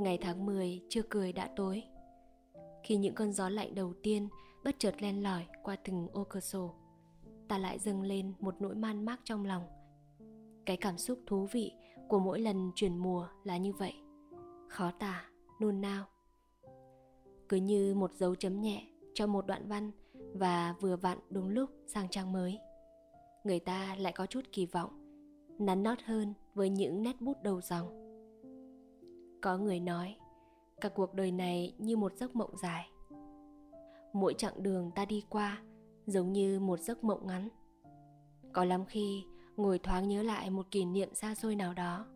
[0.00, 1.82] Ngày tháng 10 chưa cười đã tối.
[2.82, 4.28] Khi những cơn gió lạnh đầu tiên
[4.64, 6.74] bất chợt len lỏi qua từng ô cửa sổ
[7.48, 9.62] Ta lại dâng lên một nỗi man mác trong lòng.
[10.66, 11.72] Cái cảm xúc thú vị
[12.08, 13.94] của mỗi lần chuyển mùa là như vậy.
[14.68, 15.24] Khó tả,
[15.60, 16.04] nôn nao.
[17.48, 19.90] Cứ như một dấu chấm nhẹ cho một đoạn văn
[20.34, 22.58] Và vừa vặn đúng lúc sang trang mới.
[23.44, 24.90] Người ta lại có chút kỳ vọng
[25.58, 27.99] Nắn nót hơn với những nét bút đầu dòng
[29.40, 30.16] có người nói,
[30.80, 32.90] cả cuộc đời này như một giấc mộng dài.
[34.12, 35.62] Mỗi chặng đường ta đi qua
[36.06, 37.48] giống như một giấc mộng ngắn.
[38.52, 39.24] Có lắm khi
[39.56, 42.06] ngồi thoáng nhớ lại một kỷ niệm xa xôi nào đó,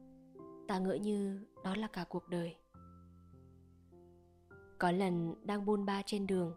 [0.68, 2.56] ta ngỡ như đó là cả cuộc đời.
[4.78, 6.56] Có lần đang buôn ba trên đường,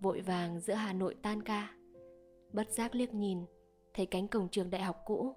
[0.00, 1.74] vội vàng giữa hà nội tan ca.
[2.52, 3.38] Bất giác liếc nhìn,
[3.94, 5.36] thấy cánh cổng trường đại học cũ.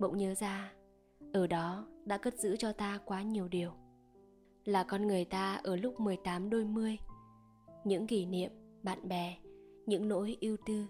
[0.00, 0.72] Bỗng nhớ ra,
[1.32, 3.72] ở đó đã cất giữ cho ta quá nhiều điều
[4.64, 6.98] là con người ta ở lúc 18 đôi mươi.
[7.84, 8.50] Những kỷ niệm,
[8.82, 9.36] bạn bè,
[9.86, 10.86] những nỗi ưu tư.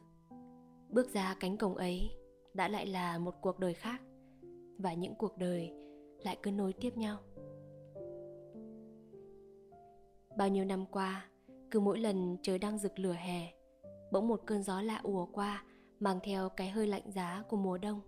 [0.89, 2.11] Bước ra cánh cổng ấy
[2.55, 4.03] đã lại là một cuộc đời khác
[4.79, 5.73] và những cuộc đời
[6.19, 7.19] lại cứ nối tiếp nhau.
[10.37, 11.29] Bao nhiêu năm qua,
[11.71, 13.53] cứ mỗi lần trời đang rực lửa hè,
[14.13, 15.65] bỗng một cơn gió lạ ùa qua
[16.01, 18.01] mang theo cái hơi lạnh giá của mùa đông.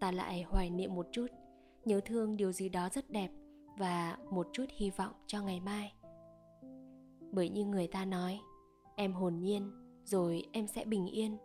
[0.00, 1.26] Ta lại hoài niệm một chút,
[1.84, 3.30] nhớ thương điều gì đó rất đẹp
[3.76, 5.92] và một chút hy vọng cho ngày mai.
[7.32, 8.40] Bởi như người ta nói,
[8.96, 9.70] em hồn nhiên,
[10.04, 11.38] rồi em sẽ bình yên.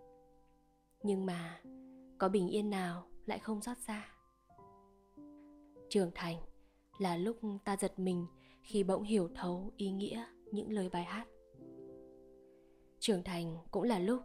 [1.04, 1.62] Nhưng mà,
[2.18, 4.06] có bình yên nào lại không xót xa?
[5.90, 6.38] Trưởng thành,
[7.00, 8.26] là lúc ta giật mình
[8.64, 11.28] khi bỗng hiểu thấu ý nghĩa những lời bài hát.
[13.00, 14.22] Trưởng thành cũng là lúc,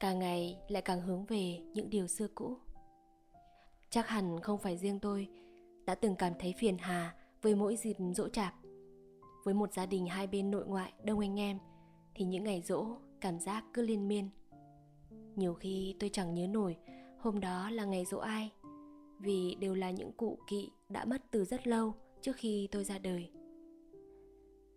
[0.00, 2.56] càng ngày lại càng hướng về những điều xưa cũ.
[3.90, 5.28] Chắc hẳn không phải riêng tôi
[5.86, 8.54] đã từng cảm thấy phiền hà với mỗi dịp dỗ chạp,
[9.44, 11.58] với một gia đình hai bên nội ngoại, đông anh em,
[12.14, 12.86] thì những ngày dỗ,
[13.20, 14.28] cảm giác cứ liên miên.
[15.36, 16.76] Nhiều khi tôi chẳng nhớ nổi
[17.18, 18.52] hôm đó là ngày dỗ ai,
[19.20, 22.98] vì đều là những cụ kỵ đã mất từ rất lâu trước khi tôi ra
[22.98, 23.30] đời.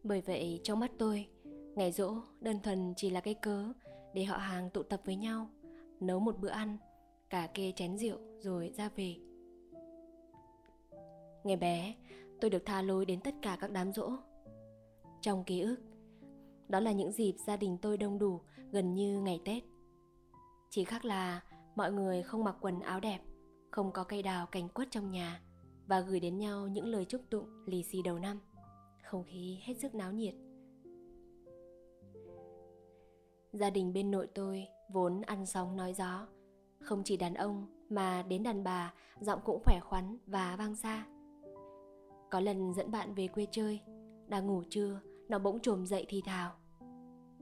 [0.03, 1.27] Bởi vậy, trong mắt tôi,
[1.75, 3.73] ngày dỗ đơn thuần chỉ là cái cớ
[4.13, 5.49] để họ hàng tụ tập với nhau,
[5.99, 6.77] nấu một bữa ăn
[7.29, 9.15] cả kê chén rượu rồi ra về.
[11.43, 11.95] Ngày bé
[12.41, 14.11] tôi được tha lối đến tất cả các đám rỗ.
[15.21, 15.77] Trong ký ức,
[16.67, 19.63] đó là những dịp gia đình tôi đông đủ, gần như ngày tết.
[20.69, 21.41] Chỉ khác là
[21.75, 23.19] mọi người không mặc quần áo đẹp,
[23.71, 25.41] không có cây đào cành quất trong nhà
[25.87, 28.39] và gửi đến nhau những lời chúc tụng lì xì đầu năm.
[29.03, 30.33] Không khí hết sức náo nhiệt.
[33.53, 36.27] Gia đình bên nội tôi vốn ăn sóng nói gió.
[36.79, 41.05] Không chỉ đàn ông mà đến đàn bà, giọng cũng khỏe khoắn và vang xa
[42.29, 43.79] có lần dẫn bạn về quê chơi.
[44.27, 44.99] Đang ngủ trưa
[45.29, 46.51] Nó bỗng trồm dậy thì thào.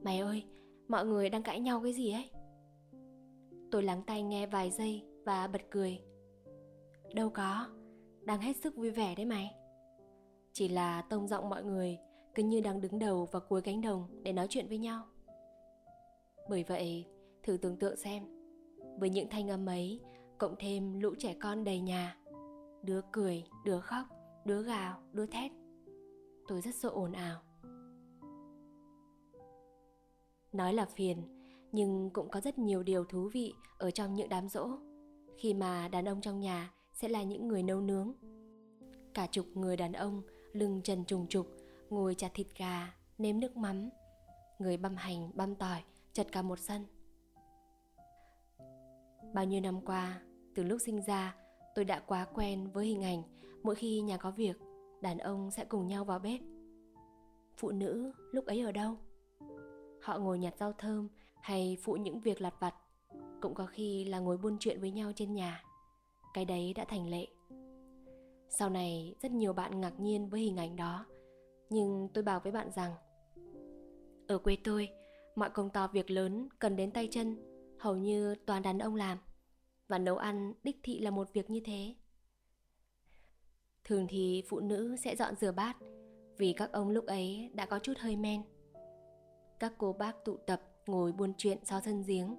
[0.02, 0.44] Mày ơi
[0.88, 2.30] Mọi người đang cãi nhau cái gì ấy?
[3.70, 6.00] Tôi lắng tay nghe vài giây Và bật cười.
[7.14, 7.66] Đâu có
[8.22, 9.54] Đang hết sức vui vẻ đấy mày.
[10.52, 11.98] Chỉ là tông giọng mọi người
[12.34, 15.04] Cứ như đang đứng đầu và cuối cánh đồng Để nói chuyện với nhau.
[16.48, 17.06] Bởi vậy
[17.42, 18.24] thử tưởng tượng xem
[18.98, 20.00] Với những thanh âm ấy
[20.38, 22.16] Cộng thêm lũ trẻ con đầy nhà
[22.82, 24.15] Đứa cười, đứa khóc
[24.46, 25.52] đứa gào, đứa thét.
[26.48, 27.40] Tôi rất sợ ồn ào.
[30.52, 31.22] Nói là phiền,
[31.72, 34.68] nhưng cũng có rất nhiều điều thú vị ở trong những đám rỗ,
[35.38, 38.12] khi mà đàn ông trong nhà sẽ là những người nấu nướng.
[39.14, 41.46] Cả chục người đàn ông lưng trần trùng trục,
[41.90, 43.90] ngồi chặt thịt gà, nếm nước mắm,
[44.58, 45.82] người băm hành, băm tỏi,
[46.12, 46.84] chật cả một sân.
[49.34, 50.20] Bao nhiêu năm qua,
[50.54, 51.36] từ lúc sinh ra,
[51.74, 53.22] tôi đã quá quen với hình ảnh
[53.66, 54.56] mỗi khi nhà có việc,
[55.00, 56.40] đàn ông sẽ cùng nhau vào bếp.
[57.56, 58.96] Phụ nữ lúc ấy ở đâu?
[60.02, 61.08] Họ ngồi nhặt rau thơm
[61.40, 62.74] hay phụ những việc lặt vặt,
[63.40, 65.62] cũng có khi là ngồi buôn chuyện với nhau trên nhà.
[66.34, 67.26] Cái đấy đã thành lệ.
[68.48, 71.06] Sau này, rất nhiều bạn ngạc nhiên với hình ảnh đó,
[71.70, 72.92] nhưng tôi bảo với bạn rằng,
[74.28, 74.88] ở quê tôi,
[75.34, 77.36] mọi công to việc lớn cần đến tay chân,
[77.78, 79.18] hầu như toàn đàn ông làm,
[79.88, 81.94] và nấu ăn đích thị là một việc như thế.
[83.86, 85.76] Thường thì phụ nữ sẽ dọn rửa bát
[86.36, 88.42] vì các ông lúc ấy đã có chút hơi men.
[89.58, 92.36] Các cô bác tụ tập ngồi buôn chuyện sau sân giếng.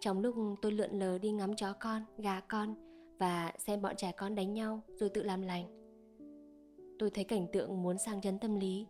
[0.00, 2.74] Trong lúc tôi lượn lờ đi ngắm chó con, gà con
[3.18, 5.64] và xem bọn trẻ con đánh nhau rồi tự làm lành.
[6.98, 8.86] Tôi thấy cảnh tượng muốn sang chấn tâm lý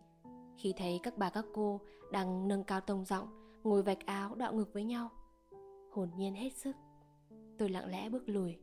[0.57, 1.81] khi thấy các bà các cô
[2.11, 3.27] đang nâng cao tông giọng
[3.63, 5.09] ngồi vạch áo đọ ngực với nhau.
[5.91, 6.75] Hồn nhiên hết sức.
[7.57, 8.57] Tôi lặng lẽ bước lùi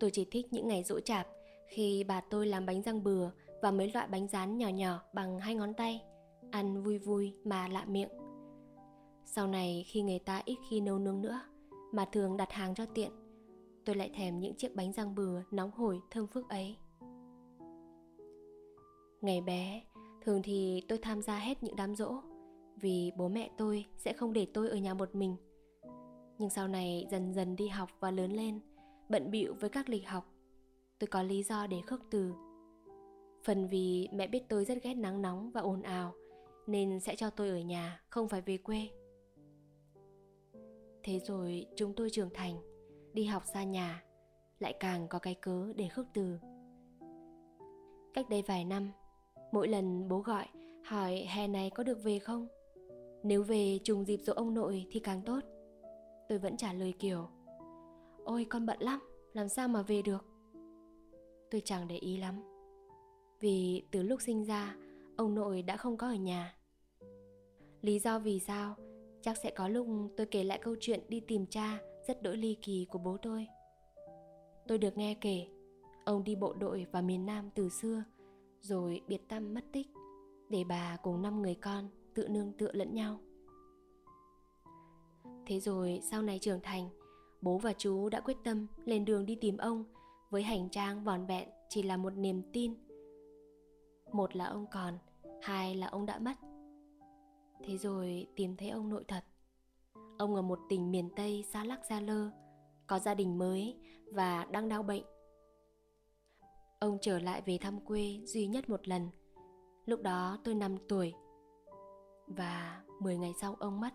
[0.00, 1.26] Tôi chỉ thích những ngày dỗ chạp
[1.66, 3.30] khi bà tôi làm bánh răng bừa
[3.62, 6.02] và mấy loại bánh rán nhỏ nhỏ bằng hai ngón tay,
[6.50, 8.10] ăn vui vui mà lạ miệng.
[9.24, 11.40] Sau này khi người ta ít khi nấu nướng nữa,
[11.92, 13.10] mà thường đặt hàng cho tiện,
[13.84, 16.76] tôi lại thèm những chiếc bánh răng bừa nóng hổi thơm phức ấy.
[19.20, 19.82] Ngày bé,
[20.24, 22.14] thường thì tôi tham gia hết những đám rỗ
[22.80, 25.36] vì bố mẹ tôi sẽ không để tôi ở nhà một mình.
[26.38, 28.60] Nhưng sau này dần dần đi học và lớn lên,
[29.08, 30.32] bận bịu với các lịch học,
[30.98, 32.32] tôi có lý do để khước từ.
[33.44, 36.14] Phần vì mẹ biết tôi rất ghét nắng nóng và ồn ào,
[36.66, 38.88] nên sẽ cho tôi ở nhà, không phải về quê.
[41.02, 42.56] Thế rồi chúng tôi trưởng thành,
[43.12, 44.04] đi học xa nhà,
[44.58, 46.38] lại càng có cái cớ để khước từ.
[48.14, 48.92] Cách đây vài năm,
[49.52, 50.46] mỗi lần bố gọi
[50.84, 52.48] hỏi hè này có được về không?
[53.22, 55.40] Nếu về trùng dịp dỗ ông nội thì càng tốt.
[56.28, 57.28] Tôi vẫn trả lời kiểu
[58.26, 59.00] Ôi con bận lắm,
[59.32, 60.24] làm sao mà về được?
[61.50, 62.42] Tôi chẳng để ý lắm.
[63.40, 64.76] Vì từ lúc sinh ra,
[65.16, 66.54] ông nội đã không có ở nhà.
[67.82, 68.76] Lý do vì sao
[69.26, 69.86] Chắc sẽ có lúc
[70.16, 73.46] tôi kể lại câu chuyện đi tìm cha rất đỗi ly kỳ của bố tôi.
[74.68, 75.46] Tôi được nghe kể,
[76.04, 78.04] ông đi bộ đội vào miền Nam từ xưa,
[78.60, 79.86] rồi biệt tâm mất tích,
[80.50, 83.20] để bà cùng năm người con tự nương tựa lẫn nhau.
[85.46, 86.88] Thế rồi sau này trưởng thành,
[87.46, 89.84] bố và chú đã quyết tâm lên đường đi tìm ông.
[90.30, 92.74] Với hành trang vòn vẹn chỉ là một niềm tin.
[94.12, 94.98] Một là ông còn,
[95.42, 96.32] hai là ông đã mất.
[97.64, 99.24] Thế rồi tìm thấy ông nội thật.
[100.18, 102.30] Ông ở một tỉnh miền Tây xa lắc xa lơ
[102.86, 103.76] Có gia đình mới
[104.12, 105.04] và đang đau bệnh.
[106.80, 109.08] Ông trở lại về thăm quê duy nhất một lần.
[109.84, 111.14] Lúc đó tôi 5 tuổi
[112.26, 113.94] Và 10 ngày sau ông mất.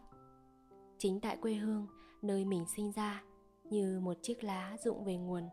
[0.98, 1.88] Chính tại quê hương
[2.22, 3.24] nơi mình sinh ra
[3.72, 5.44] như một chiếc lá rụng về nguồn.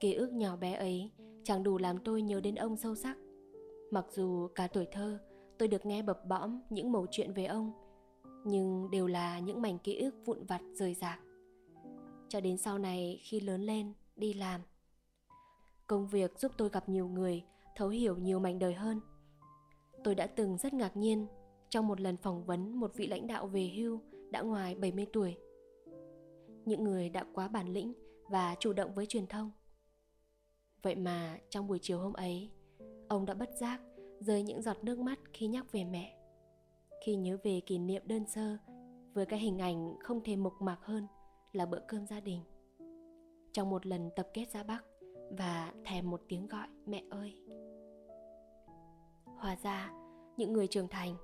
[0.00, 1.10] Ký ức nhỏ bé ấy
[1.44, 3.16] chẳng đủ làm tôi nhớ đến ông sâu sắc.
[3.90, 5.18] Mặc dù cả tuổi thơ,
[5.58, 7.72] tôi được nghe bập bõm những mẩu chuyện về ông,
[8.44, 11.20] nhưng đều là những mảnh ký ức vụn vặt rời rạc.
[12.28, 14.60] Cho đến sau này khi lớn lên, đi làm,
[15.86, 17.44] công việc giúp tôi gặp nhiều người,
[17.76, 19.00] thấu hiểu nhiều mảnh đời hơn.
[20.04, 21.26] Tôi đã từng rất ngạc nhiên
[21.68, 25.36] trong một lần phỏng vấn một vị lãnh đạo về hưu đã ngoài 70 tuổi.
[26.64, 27.92] Những người đã quá bản lĩnh
[28.28, 29.50] và chủ động với truyền thông.
[30.82, 32.50] Vậy mà trong buổi chiều hôm ấy,
[33.08, 33.80] ông đã bất giác
[34.20, 36.18] rơi những giọt nước mắt khi nhắc về mẹ.
[37.04, 38.56] Khi nhớ về kỷ niệm đơn sơ
[39.14, 41.06] với cái hình ảnh không thể mộc mạc hơn
[41.52, 42.40] là bữa cơm gia đình.
[43.52, 44.84] Trong một lần tập kết ra bắc
[45.30, 47.34] và thèm một tiếng gọi mẹ ơi!
[49.24, 49.92] Hòa ra
[50.36, 51.16] những người trưởng thành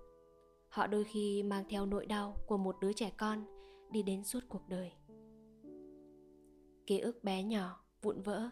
[0.68, 3.44] họ đôi khi mang theo nỗi đau của một đứa trẻ con
[3.90, 4.92] đi đến suốt cuộc đời
[6.90, 8.50] ký ức bé nhỏ, vụn vỡ.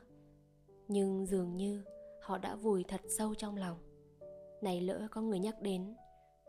[0.89, 1.85] Nhưng dường như
[2.23, 3.79] họ đã vùi thật sâu trong lòng.
[4.63, 5.95] Này lỡ có người nhắc đến,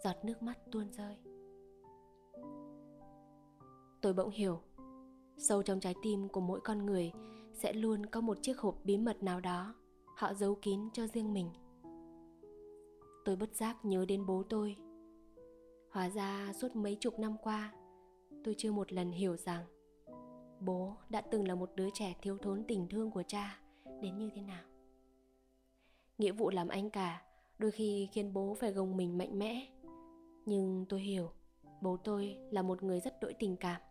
[0.04, 1.18] giọt nước mắt tuôn rơi.
[4.02, 4.62] Tôi bỗng hiểu,
[5.38, 7.12] sâu trong trái tim của mỗi con người
[7.54, 9.76] sẽ luôn có một chiếc hộp bí mật nào đó
[10.18, 11.50] họ giấu kín cho riêng mình.
[13.26, 14.76] Tôi bất giác nhớ đến bố tôi.
[15.92, 17.74] Hóa ra suốt mấy chục năm qua,
[18.44, 19.66] tôi chưa một lần hiểu rằng
[20.60, 23.60] bố đã từng là một đứa trẻ thiếu thốn tình thương của cha.
[24.02, 24.64] Đến như thế nào?
[26.18, 27.22] Nghĩa vụ làm anh cả,
[27.58, 29.68] đôi khi khiến bố phải gồng mình mạnh mẽ.
[30.46, 31.32] Nhưng tôi hiểu,
[31.82, 33.82] bố tôi là một người rất đỗi tình cảm.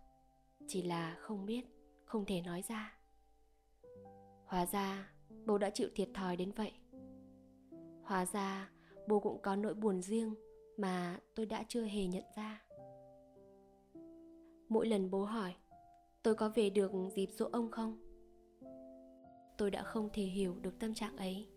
[0.66, 1.64] Chỉ là không biết,
[2.04, 2.99] không thể nói ra.
[4.45, 5.12] Hóa ra,
[5.47, 6.73] bố đã chịu thiệt thòi đến vậy.
[8.02, 8.71] Hóa ra,
[9.09, 10.35] bố cũng có nỗi buồn riêng
[10.76, 12.62] mà tôi đã chưa hề nhận ra.
[14.69, 15.54] Mỗi lần bố hỏi
[16.22, 17.98] tôi có về được dịp dỗ ông không?
[19.58, 21.48] Tôi đã không thể hiểu được tâm trạng ấy.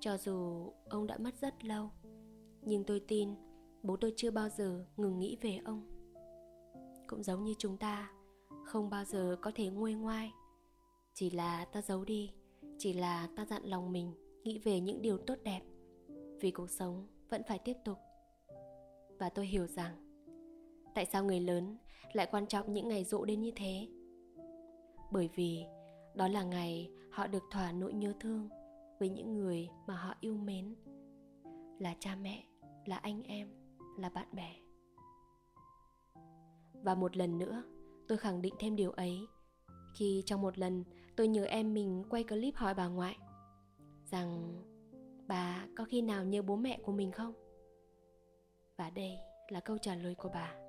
[0.00, 1.90] Cho dù ông đã mất rất lâu,
[2.62, 3.34] nhưng tôi tin
[3.82, 5.86] bố tôi chưa bao giờ ngừng nghĩ về ông.
[7.06, 8.12] Cũng giống như chúng ta,
[8.64, 10.32] không bao giờ có thể nguôi ngoai.
[11.14, 12.32] Chỉ là ta giấu đi,
[12.78, 14.12] chỉ là ta dặn lòng mình
[14.44, 15.60] nghĩ về những điều tốt đẹp,
[16.40, 17.98] vì cuộc sống vẫn phải tiếp tục.
[19.18, 20.07] Và tôi hiểu rằng
[20.98, 21.76] tại sao người lớn
[22.12, 23.88] lại quan trọng những ngày rỗ đến như thế?
[25.10, 25.64] Bởi vì
[26.14, 28.48] đó là ngày họ được thỏa nỗi nhớ thương
[29.00, 30.74] với những người mà họ yêu mến,
[31.78, 32.44] là cha mẹ,
[32.86, 33.48] là anh em,
[33.98, 34.54] là bạn bè.
[36.72, 37.62] Và một lần nữa,
[38.08, 39.18] tôi khẳng định thêm điều ấy
[39.94, 40.84] khi trong một lần
[41.16, 43.16] tôi nhớ em mình quay clip hỏi bà ngoại
[44.04, 44.62] rằng
[45.28, 47.32] bà có khi nào nhớ bố mẹ của mình không?
[48.76, 49.12] Và đây
[49.48, 50.67] là câu trả lời của bà.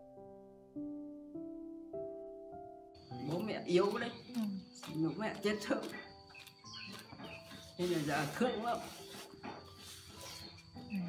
[3.31, 4.11] Bố mẹ yếu đấy.
[4.35, 4.41] Ừ.
[4.95, 5.83] bố mẹ chết sớm.
[7.77, 8.77] Nên là giờ thương lắm.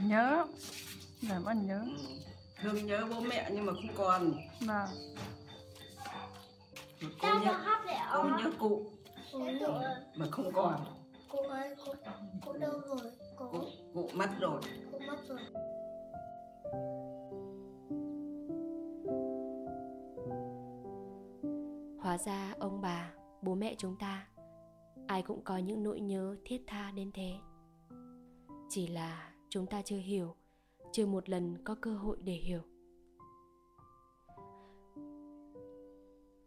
[0.02, 0.46] Nhớ.
[1.28, 1.84] Làm ăn nhớ.
[2.62, 4.32] Thương nhớ bố mẹ nhưng mà không còn.
[4.60, 4.60] Vâng.
[4.60, 4.88] Mà
[7.20, 7.60] cô nhớ
[8.12, 8.90] cô nhớ cụ.
[9.32, 9.38] Cụ,
[10.14, 10.84] mà không còn.
[11.28, 11.92] Cụ ơi, cụ,
[12.46, 13.12] cụ đâu rồi?
[13.38, 14.60] Cụ cụ mất rồi.
[14.92, 15.38] Cụ mất rồi.
[22.10, 24.28] Hóa ra ông bà, bố mẹ chúng ta
[25.06, 27.32] Ai cũng có những nỗi nhớ thiết tha đến thế.
[28.68, 30.34] Chỉ là chúng ta chưa hiểu
[30.92, 32.60] Chưa một lần có cơ hội để hiểu.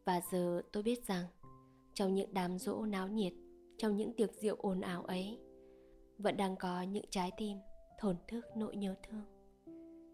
[0.05, 1.25] Và giờ tôi biết rằng
[1.93, 3.33] Trong những đám rỗ náo nhiệt
[3.77, 5.39] Trong những tiệc rượu ồn ào ấy
[6.17, 7.57] Vẫn đang có những trái tim
[7.99, 9.23] Thổn thức nỗi nhớ thương.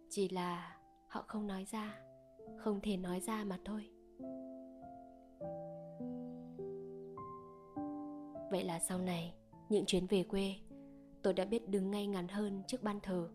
[0.10, 0.77] Chỉ là
[1.08, 2.01] họ không nói ra
[2.58, 3.89] Không thể nói ra mà thôi.
[8.51, 9.34] Vậy là sau này,
[9.70, 10.56] những chuyến về quê,
[11.22, 13.29] tôi đã biết đứng ngay ngắn hơn trước ban thờ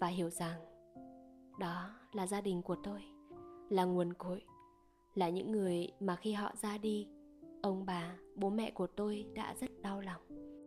[0.00, 0.60] và hiểu rằng
[1.58, 3.02] đó là gia đình của tôi,
[3.68, 4.42] là nguồn cội,
[5.14, 7.08] là những người mà khi họ ra đi,
[7.62, 10.22] ông bà, bố mẹ của tôi đã rất đau lòng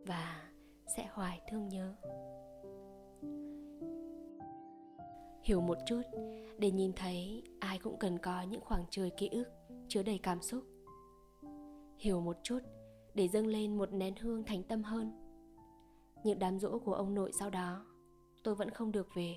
[0.08, 0.50] và
[0.98, 1.96] sẽ hoài thương nhớ.
[5.44, 6.02] Hiểu một chút
[6.58, 9.46] để nhìn thấy ai cũng cần có những khoảng trời ký ức
[9.88, 10.64] chứa đầy cảm xúc.
[12.00, 12.60] Hiểu một chút
[13.16, 15.12] để dâng lên một nén hương thành tâm hơn.
[16.24, 17.86] Những đám rỗ của ông nội sau đó,
[18.44, 19.36] tôi vẫn không được về,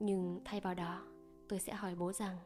[0.00, 1.02] nhưng thay vào đó,
[1.48, 2.36] tôi sẽ hỏi bố rằng,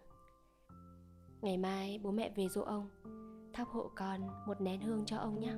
[1.42, 2.88] ngày mai bố mẹ về dỗ ông,
[3.52, 5.54] thắp hộ con một nén hương cho ông nhé.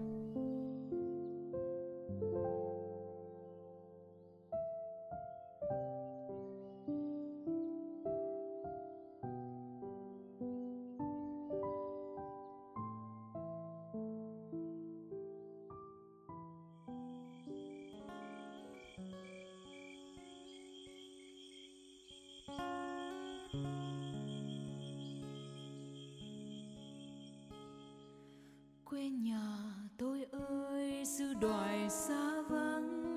[31.44, 33.12] Đoài xa vắng.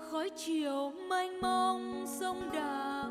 [0.00, 3.04] Khói chiều mênh mông sông đà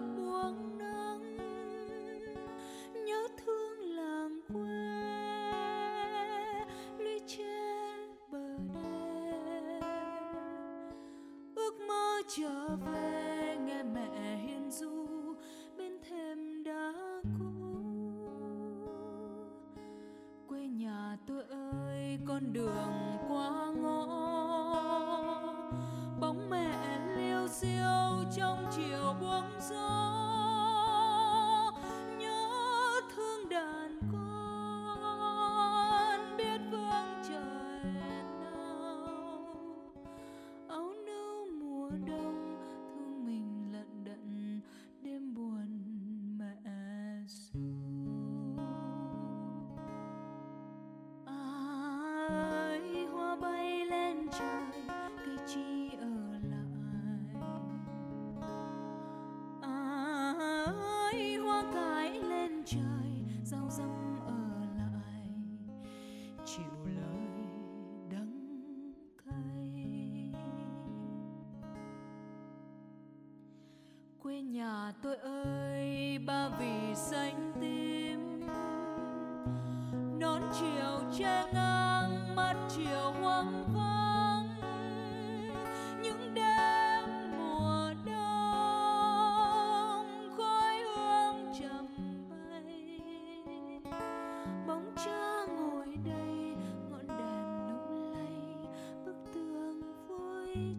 [60.65, 64.02] ơi hoa cải lên trời rau răm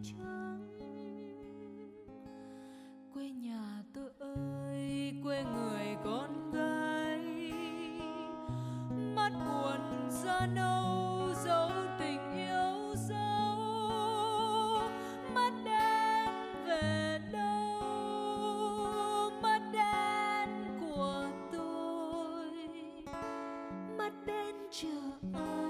[0.03, 0.59] trắng.
[3.13, 7.51] Quê nhà tôi ơi, quê người con gái.
[9.15, 13.59] Mắt buồn da nâu, dấu tình yêu dấu.
[15.33, 16.29] Mắt đen
[16.67, 17.81] về đâu?
[19.41, 22.51] Mắt đen của tôi.
[23.97, 25.64] Mắt đen chờ ai?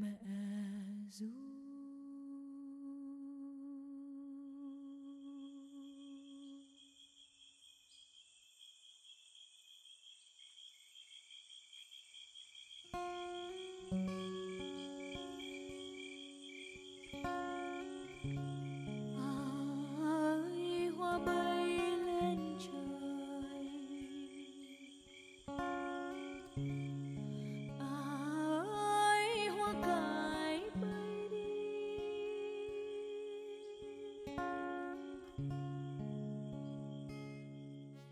[0.00, 0.39] Mẹ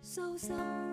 [0.09, 0.88] sâu sắc thôi